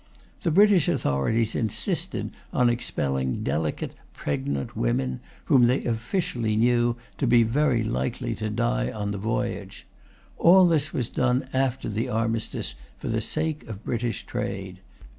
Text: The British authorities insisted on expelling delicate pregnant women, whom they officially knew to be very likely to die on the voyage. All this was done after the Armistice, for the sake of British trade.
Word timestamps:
The 0.41 0.49
British 0.49 0.89
authorities 0.89 1.53
insisted 1.55 2.31
on 2.51 2.71
expelling 2.71 3.43
delicate 3.43 3.93
pregnant 4.15 4.75
women, 4.75 5.19
whom 5.45 5.67
they 5.67 5.85
officially 5.85 6.55
knew 6.55 6.95
to 7.19 7.27
be 7.27 7.43
very 7.43 7.83
likely 7.83 8.33
to 8.37 8.49
die 8.49 8.91
on 8.91 9.11
the 9.11 9.19
voyage. 9.19 9.85
All 10.39 10.67
this 10.67 10.91
was 10.91 11.07
done 11.11 11.47
after 11.53 11.87
the 11.87 12.09
Armistice, 12.09 12.73
for 12.97 13.09
the 13.09 13.21
sake 13.21 13.63
of 13.67 13.83
British 13.85 14.25
trade. 14.25 14.79